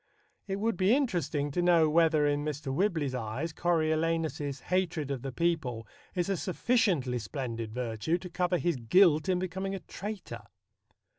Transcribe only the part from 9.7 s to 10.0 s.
a